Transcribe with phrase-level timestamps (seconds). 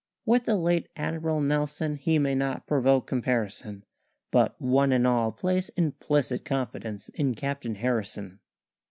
[0.25, 3.83] With the late Admiral Nelson he may not provoke comparison.
[4.31, 8.39] But one and all place implicit confidence in Captain Harrison."